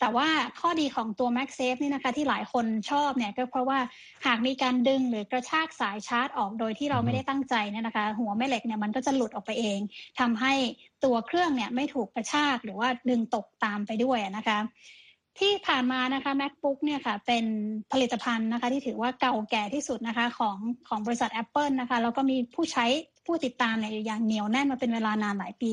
[0.00, 0.28] แต่ว่า
[0.60, 3.78] ข้อดีของตัว MagSafe นี่นะคะ ที่หลายคนชอบเนี่ยก็เพราะว่า
[4.26, 9.78] หากมีการดึงหรือกระชากสายชาร์จออกโดยที่เราไม่ได้ตั้งใจเนี่ยนะคะ หัวแม่เหล็กเนี่ยมันก็จะหลุดออกไปเอง
[10.20, 10.52] ทำให้
[11.04, 14.58] ตัวเครื่องเนี่ยไม่ถูกกระชากหรือว่าดึงตกตามไปด้วยนะคะ
[15.38, 17.44] ที่ผ่านมานะคะ macbook เนี่ยค่ะเป็น
[17.92, 20.56] ผลิตภัณฑ์นะคะ ที่ถือว่าเก่าแก่ที่สุดนะคะของ
[20.88, 22.86] ของบริษัท Apple นะคะแล้วก็มีผู้ใช้
[23.26, 25.72] ผู้ติดตามเนี่ยอย่างเหนียวแน่นมาเป็นเวลานานหลายปี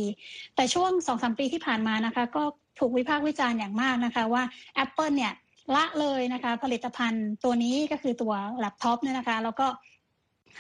[0.56, 2.43] แต่ช่วงสองสามปีที่ผ่านมานะคะ ก็
[2.80, 4.43] ถูกวิพากษ์วิจารณ์อย่างมากนะคะว่า
[4.84, 5.34] Apple เนี่ย
[5.76, 9.67] ละเลยนะคะ ผลิตภัณฑ์ตัวนี้ก็คือตัวแล็ปท็อปเนี่ยนะคะ แล้วก็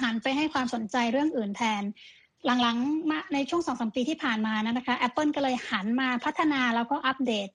[0.01, 1.83] หันไปให้ความสนใจเรื่องอื่นแทน
[2.45, 7.49] หลังๆมาในช่วงสองสามปีที่ผ่านมานะคะ Apple ก็เลยหันมาพัฒนาแล้วก็อัปเดต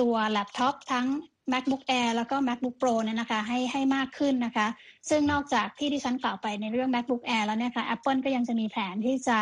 [0.00, 1.06] ตัวแล็ปท็อปทั้ง
[1.52, 4.66] MacBook Air แล้วก็ MacBook Pro เนี่ยนะคะให้ให้มากขึ้นนะคะ
[5.08, 9.38] ซึ่งนอกจากที่ดิฉันกล่าวไปในเรื่อง MacBook Air แล้วเนี่ยค่ะ Apple ก็ยังจะมีแผนที่จะ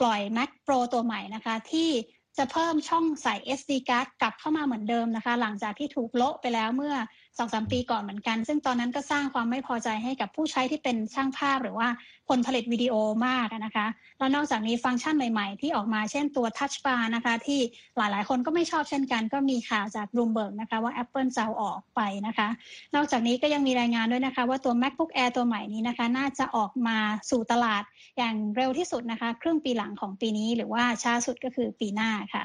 [0.00, 1.90] ปล่อย Mac Pro ตัวใหม่นะคะที่
[2.38, 6.94] จะเพิ่มช่องใส่ SD card กลับเข้ามาเหมือนเดิมนะคะ หลังจากที่ถูกโละไปแล้วเมื่อ
[7.38, 11.88] สองสามปีก่อนเหมือนกัน ซึ่งตอนนั้นก็สร้างความไม่พอใจให้กับผู้ใช้ที่เป็นช่างภาพหรือว่า
[12.28, 12.94] คนผลิตวิดีโอ
[13.26, 13.86] มากนะคะ
[14.18, 17.60] แล้วนอกจากนี้ฟังก์ชันใหม่ๆ ที่ออกมาเช่นตัว Touch Bar นะคะ ที่
[17.96, 22.48] หลายๆ คนก็ไม่ชอบเช่นกัน ก็มีข่าวจาก Bloomberg นะคะว่า Apple จะเอาออกไปนะคะ
[22.94, 26.98] นอกจากนี้ก็ยังมีรายงานด้วยนะคะ ว่าตัว MacBook Air ตัวใหม่นี้นะคะ น่าจะออกมา
[27.30, 27.82] สู่ตลาด
[28.18, 32.44] อย่างเร็วที่สุดนะคะ ครึ่งปีหลังของปีนี้ หรือว่าช้าสุดก็คือปีหน้าค่ะ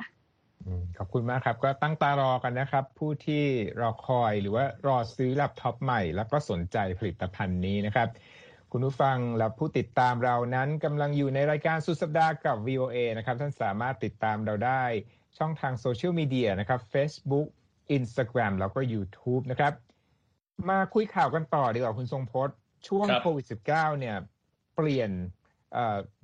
[0.97, 3.43] ขอบคุณมากครับ ก็ตั้งตารอกันนะครับ ผู้ที่
[3.81, 8.07] รอคอยหรือว่ารอซื้อแล็ปท็อปใหม่ แล้วก็สนใจผลิตภัณฑ์นี้นะครับ
[8.71, 14.83] คุณผู้ฟังและผู้ติดตามเรานั้นกำลังอยู่ในรายการสุดสัปดาห์กับ VOA นะครับ ท่านสามารถติดตามเราได้
[15.37, 17.47] ช่องทางโซเชียลมีเดียนะครับ Facebook
[17.97, 19.73] Instagram แล้วก็ YouTube นะครับ
[20.69, 22.55] มาคุยข่าวกันต่อดีกว่าคุณทรงพจน์
[22.87, 24.15] ช่วงโควิด -19 เนี่ย
[24.75, 25.11] เปลี่ยน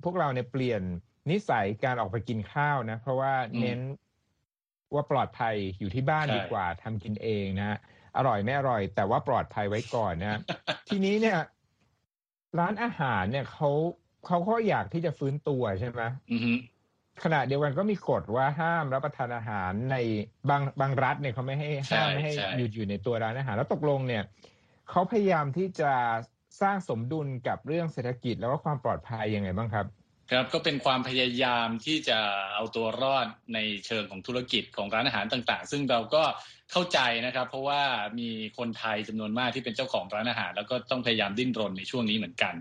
[0.04, 0.82] พวกเราเนี่ยเปลี่ยน
[1.30, 3.80] นิสัยการออกไปกินข้าวนะ เพราะว่าเน้น
[4.94, 7.78] ว่าปลอดภัยอยู่ที่บ้านดีกว่าทำกินเองนะ
[8.16, 10.40] อร่อยไม่อร่อย แต่ว่าปลอดภัยไว้ก่อนนะ
[10.88, 11.38] ทีนี้เนี่ย
[12.58, 13.70] ร้านอาหารเนี่ยเขา
[14.26, 16.02] เขาก็อยากที่จะฟื้นตัวใช่ไหม
[17.22, 19.96] ขณะเดียวกันก็มีกฎว่าห้ามรับประทานอาหารใน
[20.50, 24.22] บางบางรัฐเนี่ยเขาไม่ให้ห้ามไม่ให้หยุดอยู่ในตัวร้านอาหาร แล้วตกลงเนี่ย
[24.90, 25.92] เขาพยายามที่จะ
[26.60, 29.86] สร้างสมดุลกับเรื่องเศรษฐกิจแล้วก็ความปลอดภัยยังไงบ้างครับ
[30.30, 32.18] ครับก็เป็นความพยายามที่จะ
[32.54, 36.22] เอาตัวรอดในเชิงของธุรกิจของร้านอาหารต่าง ๆ ซึ่งเราก็
[36.72, 37.82] เข้าใจนะครับ เพราะว่า
[38.18, 42.54] มีคนไทยจำนวนมากที่เป็นเจ้าของร้านอาหาร แล้วก็ต้องพยายามดิ้นรนในช่วงนี้เหมือนกัน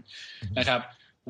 [0.60, 0.82] นะครับ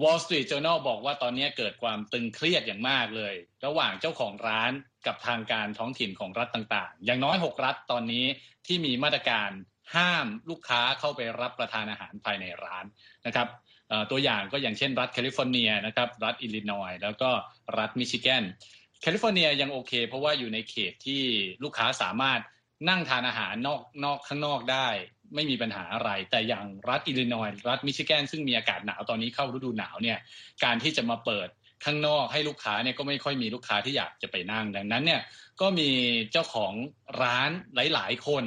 [0.02, 3.34] Wall Street Journal บอกว่าตอนนี้เกิดความตึงเครียดอย่างมากเลย
[3.65, 4.71] ระหว่างเจ้าของร้าน
[5.08, 8.26] กับทางการท้องถิ่นของรัฐต่าง ๆ อย่างน้อย 6 รัฐตอนนี้
[8.67, 9.50] ที่มีมาตรการ
[9.95, 12.86] ห้ามลูกค้าเข้าไปรับประทานอาหารภายในร้าน
[13.26, 13.48] นะครับ
[14.12, 17.30] ตัวอย่างก็อย่างเช่นรัฐแคลิฟอร์เนียนะครับรัฐอิลลินอยแล้วก็
[17.78, 18.43] รัฐมิชิแกน
[19.02, 21.24] แคลิฟอร์เนียยังโอเค เพราะว่าอยู่ในเขตที่
[21.63, 22.39] ลูกค้าสามารถ
[22.89, 24.88] นั่งทานอาหารนอกนอกข้างนอกได้
[25.36, 30.17] ไม่มีปัญหาอะไร แต่อย่างรัฐอิลลินอยรัฐมิชิแกนซึ่งมีอากาศหนาวตอนนี้เข้าฤดูหนาวเนี่ย
[30.63, 31.48] การที่จะมาเปิด
[31.86, 35.21] ข้างนอกให้ลูกค้าเนี่ยก็ไม่ค่อยมีลูกค้าที่อยากจะไปนั่งดังนั้นเนี่ย
[35.62, 35.89] ก็มี
[36.32, 36.74] เจ้าของ
[37.21, 37.50] ร้าน
[37.93, 38.43] หลาย ๆ คน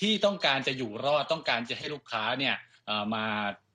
[0.00, 2.54] ที่ต้องการจะอยู่รอดต้องการจะให้ลูกค้าเนี่ย
[3.14, 3.26] มา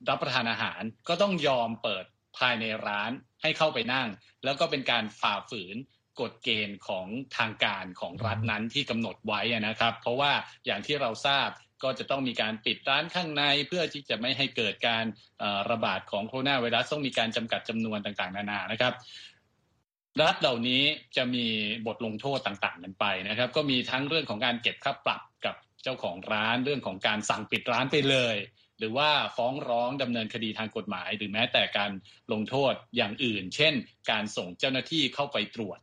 [0.10, 2.06] รับประทานอาหารก็ต้องยอมเปิด
[2.40, 4.08] ภายในร้านให้เข้าไปนั่ง
[4.44, 5.76] แล้วก็เป็นการฝ่าฝืน
[6.22, 10.32] กฎเกณฑ์ของทางการของรัฐนั้นที่กำหนดไว้นะครับ เพราะว่า
[10.66, 11.50] อย่างที่เราทราบ
[11.84, 15.06] ก็จะต้องมีการปิดร้านข้างในเพื่อที่จะไม่ให้เกิดการ
[15.72, 18.94] ระบาดของโคโรนาไวรัสต้องมีการจำกัดจำนวนต่างๆ นานานะครับ
[20.22, 20.84] รัฐเหล่านี้
[21.18, 21.46] จะมี
[21.88, 28.36] บทลงโทษต่างๆกันไปนะครับ ก็มีทั้งเรื่องของการเก็บค่าปรับกับเจ้าของร้านเรื่องของการสั่งปิดร้านไปเลย
[28.80, 31.92] หรือว่าฟ้องร้องดำเนินคดีทางกฎหมาย หรือแม้แต่การ
[32.32, 33.74] ลงโทษอย่างอื่น เช่น
[34.12, 35.80] การส่งเจ้าหน้าที่เข้าไปตรวจ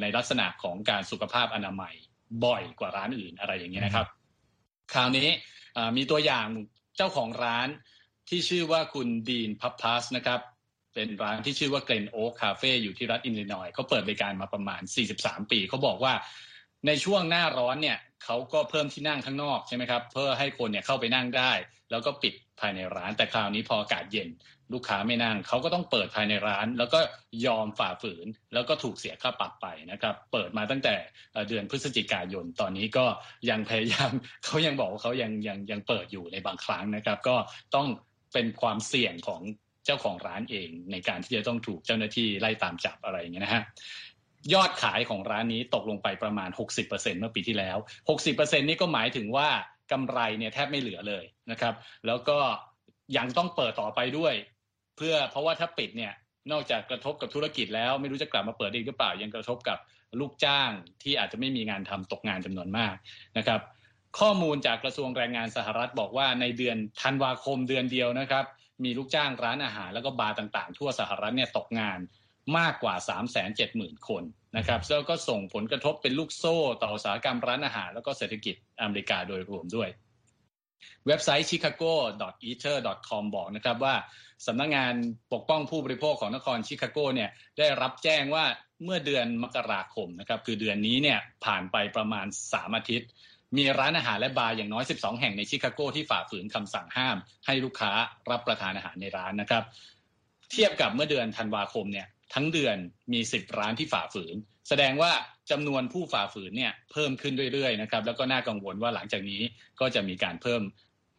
[0.00, 1.94] ในลักษณะของการสุขภาพอนามัย
[2.44, 4.06] บ่อยกว่าร้านอื่นอะไรอย่างนี้นะครับ
[4.92, 5.28] คราวนี้
[5.96, 6.46] มีตัวอย่าง
[6.96, 7.68] เจ้าของร้าน
[8.28, 10.40] ที่ชื่อว่าคุณดีนพับพัสนะครับ
[10.94, 14.82] เป็นร้านที่ชื่อว่าเกรนโอ๊คคาเฟ่อยู่ที่รัฐอินลินอยเขาเปิดบริการมาประมาณ
[15.16, 16.14] 43 ปีเขาบอกว่า
[16.86, 21.52] ในช่วงหน้าร้อนเนี่ยเขาก็เพิ่มที่นั่งข้างนอกใช่ไหมครับ เพื่อให้คนเนี่ยเข้าไปนั่งได้
[21.90, 24.28] แล้วก็ปิดภายในร้าน แต่คราวนี้พออากาศเย็น
[24.72, 27.00] ลูกค้าไม่นั่งเขาก็ต้องเปิดภายในร้าน แล้วก็
[27.46, 30.94] ยอมฝ่าฝืน แล้วก็ถูกเสียค่าปรับไปนะครับ เปิดมาตั้งแต่
[31.48, 33.06] เดือนพฤศจิกายนตอนนี้ก็
[33.50, 34.10] ยังพยายาม
[34.44, 37.36] เขายังบอกว่าเขายังยังยังเปิดอยู่ในบางครั้งนะครับ ก็
[37.74, 37.86] ต้อง
[38.32, 39.40] เป็นความเสี่ยงของ
[39.86, 43.62] เจ้าของร้านเอง ในการที่จะต้องถูกเจ้าหน้าที่ไล่ตามจับอะไรอย่างเงี้ยนะฮะ
[44.54, 46.50] ยอดขายของร้านนี้ตกลงไปประมาณ
[46.84, 47.76] 60%เมื่อปีที่แล้ว
[48.18, 49.48] 60%นี่ก็หมายถึงว่า
[49.92, 51.74] กำไรเนี่ยแทบไม่เหลือเลยนะครับ
[52.06, 52.38] แล้วก็
[53.16, 54.34] ยังต้องเปิดต่อไปด้วย
[54.96, 56.12] เพื่อเพราะว่าถ้าปิดเนี่ย
[56.52, 59.78] นอกจากกระทบกับธุรกิจแล้วไม่รู้จะกลับมาเปิดอีกหรือเปล่า ยังกระทบกับ
[60.20, 60.70] ลูกจ้าง
[61.02, 62.94] ที่อาจจะไม่มีงานทำตกงานจำนวนมาก
[63.38, 63.60] นะครับ
[64.18, 68.44] ข้อมูลจากกระทรวงแรงงานสหรัฐบอกว่าในเดือนธันวาคมเดือนเดียวนะครับ
[68.84, 71.98] มีลูกจ้างร้านอาหารแล้วก็บาร์ต่างๆ ทั่วสหรัฐเนี่ยตกงาน
[72.58, 72.94] มากกว่า
[73.52, 74.22] 370,000 คน
[74.56, 79.88] นะครับแล้วก็ส่งผลกระทบเป็นลูกโซ่ต่ออุตสาหกรรมร้านอาหาร แล้วก็เศรษฐกิจอเมริกาโดยรวมด้วย
[81.06, 83.94] เว็บไซต์ chicago.eater.com บอกนะครับว่า
[84.46, 84.94] สำนักงงาน
[85.32, 88.44] ปกป้องผู้บริโภคของนครชิคาโกเนี่ยได้รับแจ้งว่า
[88.84, 93.08] เมื่อเดือนมกราคมนะครับคือเดือนนี้เนี่ยผ่านไปประมาณ 3 อาทิตย์
[93.56, 97.92] มีร้านอาหารและบาร์อย่างน้อย 12 แห่งในชิคาโกที่ฝ่าฝืนคำสั่งห้าม ให้ลูกค้า
[98.30, 99.62] รับประทานอาหารในร้านนะครับ
[100.50, 102.76] เทียบกับเมื่อเดือนธันวาคมเนี่ย ทั้งเดือน
[103.12, 104.36] มีสิบร้านที่ฝ่าฝืน
[104.68, 105.12] แสดงว่า
[105.50, 109.42] จำนวนผู้ฝ่าฝืนเนี่ยเพิ่มขึ้นเรื่อยๆนะครับแล้วก็น่ากังวลว่าหลังจากนี้
[109.80, 110.62] ก็จะมีการเพิ่ม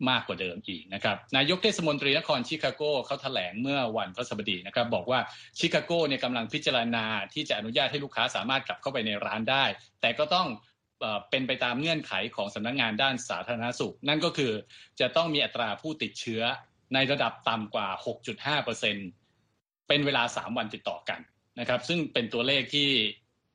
[0.10, 5.20] มากกว่าเดิมอีกนะครับนายกเทศมนตรีนครชิคาโกเขาแถลงเมื่อวันพฤหัสบดีนะครับบอกว่า
[5.60, 9.66] ชิคาโกเนี่ยกำลังพิจารณาที่จะอนุญาตให้ลูกค้าสามารถกลับเข้าไปในร้านได้
[10.02, 10.48] แต่ก็ต้อง
[11.30, 14.54] เป็นไปตามเงื่อนไขของสำนักงงานด้านสาธารณสุข นั่นก็คือ
[15.00, 16.42] จะต้องมีอัตราผู้ติดเชื้อ
[16.94, 21.20] ในระดับต่ำกว่า 6.5%เเป็นเวลาสามวันติดต่อกัน
[21.60, 22.90] นะครับ ซึ่งเป็นตัวเลขที่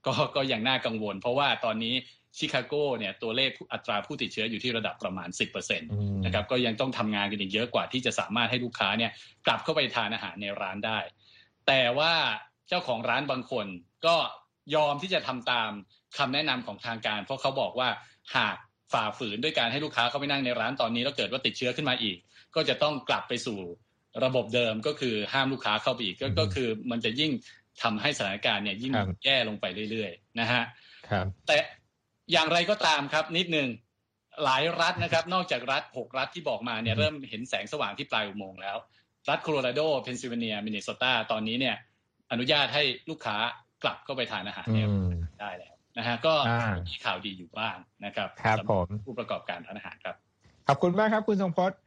[0.06, 1.94] ก็ก็ยังน่ากังวล เพราะว่าตอนนี้
[2.36, 5.78] ชิคาโกเนี่ยตัวเลขอัตราผู้ติดเชื้ออยู่ที่ระดับประมาณ 10%
[6.24, 9.10] นะครับก็ยังต้องทำงานกันอีกเยอะกว่าที่จะสามารถให้ลูกค้าเนี่ย
[9.46, 10.98] กลับเข้าไปทานอาหารในร้านได้
[11.66, 12.12] แต่ว่า
[12.68, 13.66] เจ้าของร้านบางคน
[14.06, 14.16] ก็
[14.74, 15.70] ยอมที่จะทำตาม
[16.18, 17.88] คำแนะนำของทางการ เพราะเขาบอกว่า
[18.36, 18.56] หาก
[18.92, 22.16] ฝ่าฝืนด้วยการให้ลูกค้าเข้าไปนั่งในร้านตอนนี้แล้วเกิดว่าติดเชื้อขึ้นมาอีก
[22.54, 23.58] ก็จะต้องกลับไปสู่
[24.24, 27.32] ระบบเดิมก็คือห้ามลูกค้าเข้าไปอีกก็คือมันจะยิ่ง
[27.82, 28.92] ทำให้สถานการณ์เนี่ยยิ่ง
[29.24, 30.62] แย่ลงไปเรื่อยๆนะฮะ
[31.10, 31.56] ครับแต่
[32.32, 33.68] อย่างไรก็ตามครับนิดนึง
[34.44, 38.76] หลายรัฐนะครับ นอกจากรัฐหกรัฐที่บอกมาเนี่ยเริ่มเห็นแสงสว่างที่ปลายอุโมงค์แล้ว
[39.28, 41.76] รัฐโคโลราโด เพนซิลเวเนียมินนิโซตาตอนนี้เนี่ย
[42.32, 43.36] อนุญาตให้ลูกค้า
[43.82, 44.88] กลับเข้าไปทานอาหารเนี่ย
[45.40, 46.34] ได้แล้วนะฮะก็
[46.88, 50.16] มีข่าวดีอยู่บ้างนะครับครับผมผู้ประกอบการร้านอาหารครับ
[50.68, 51.78] ขอบคุณมากครับคุณทรงพจน์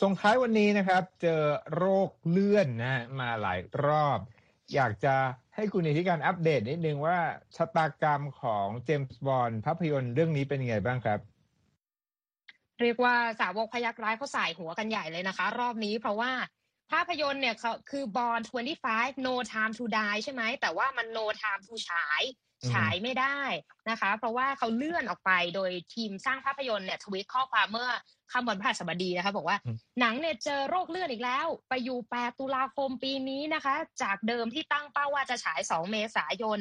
[0.00, 1.42] ส่งท้ายวันนี้นะครับ เจอ
[1.74, 4.18] โรคเลื่อนนะมาหลายรอบ
[4.74, 5.14] อยากจะ
[5.54, 7.18] ให้คุณอิทธิการอัปเดตนิดนึงว่า
[7.56, 11.18] ชะตากรรมของเจมส์บอลภาพยนตร์เรื่องนี้เป็นยังไงบ้างครับ
[12.80, 16.32] เรียกว่าสาวกพยักร้ายเขาใส่หัวกันใหญ่เลยนะคะ รอบนี้เพราะว่า
[16.92, 18.40] ภาพยนตร์เนี่ยเขาคือบอล
[18.82, 22.22] 25 no time to die ใช่ไหม แต่ว่ามัน no time to ฉาย
[22.72, 23.40] ฉายไม่ได้
[23.90, 27.90] นะคะ เพราะว่าเขาเลื่อนออกไปโดยทีมสร้างภาพยนตร์เนี่ยทวิตข้อความเมื่อ
[28.32, 29.56] ค่ำวันพฤหัสบดีนะคะบอกว่า
[30.00, 36.58] หนังเนี่ยเจอโรคเลื่อนอีกแล้ว ไปอยู่8ตุลาคมปีนี้นะคะ จากเดิมที่ตั้งเป้าว่าจะฉาย 2 เมษายน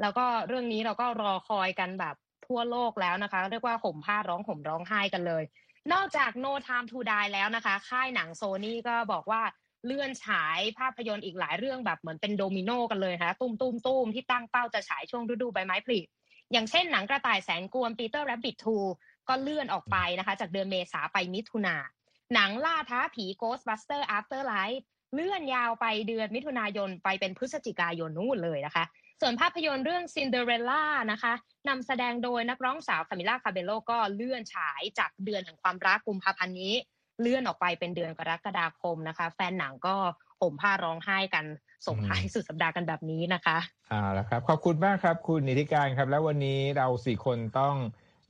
[0.00, 5.42] แล้วก็เรื่องนี้เราก็รอคอยกันแบบทั่วโลกแล้วนะคะ เรียกว่าห่มผ้าร้องห่มร้องไห้กันเลย
[5.92, 9.42] นอกจาก No Time to Die แล้วนะคะ ค่ายหนังโซนี่ก็บอกว่า
[9.86, 16.00] เลื่อนฉายภาพยนตร์อีกหลายเรื่องแบบเหมือนเป็นโดมิโนกันเลยค่ะตุ้มตุ้มตุ้มที่ตั้งเป้าจะฉายช่วงฤดูใบไม้ผลิ
[16.52, 18.76] อย่างเช่นหนังกระต่ายแสนกวนปีเตอร์แรบบิททู
[19.28, 21.76] ก็เลื่อนออกไปนะคะ จากเดือนเมษาไปมิถุนา
[22.34, 28.84] หนังล่าท้าผี Ghostbuster Afterlife เลื่อนยาวไปเดือนมิถุนายนไปเป็นพฤศจิกายนนู่นเลยนะคะ
[29.20, 31.32] ส่วนภาพยนตร์เรื่อง Cinderella นะคะ
[31.68, 36.74] นำแสดงโดยนักร้องสาวคามิล่าคาเบโลก็เลื่อนฉายจากเดือนแห่งความรักกุมภาพันธ์นี้
[37.20, 39.94] เลื่อนออกไปเป็นเดือนกรกฎาคมนะคะ แฟนหนังก็
[40.40, 41.44] ห่มผ้าร้องไห้กัน
[41.86, 43.58] ส่งท้ายสุดสัปดาห์กันแบบนี้นะคะ
[43.92, 47.74] อ่าแล้วครับ ขอบคุณมากครับคุณนิติการครับ แล้ววันนี้เราสี่คนต้อง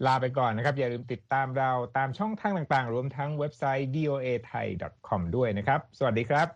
[0.07, 4.67] ลาไปก่อนนะครับ อย่าลืมติดตามเราตามช่องทางต่างๆ รวมทั้งเว็บไซต์ doa thai
[5.09, 6.47] com ด้วยนะครับ สวัสดีครับ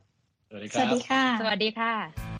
[0.51, 2.39] สวัสดีครับสวัสดีค่ะ สวัสดีค่ะ